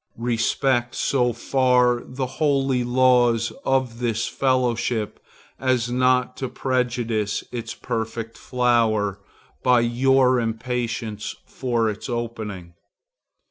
Respect 0.17 0.95
so 0.95 1.31
far 1.31 2.01
the 2.03 2.25
holy 2.41 2.83
laws 2.83 3.51
of 3.63 3.99
this 3.99 4.27
fellowship 4.27 5.19
as 5.59 5.91
not 5.91 6.35
to 6.37 6.49
prejudice 6.49 7.43
its 7.51 7.75
perfect 7.75 8.35
flower 8.35 9.19
by 9.61 9.81
your 9.81 10.39
impatience 10.39 11.35
for 11.45 11.87
its 11.87 12.09
opening. 12.09 12.73